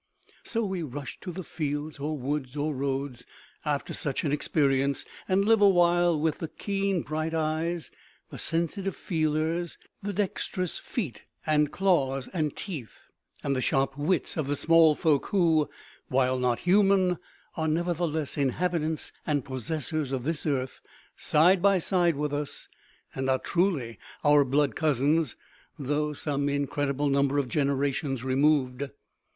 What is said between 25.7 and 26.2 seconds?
though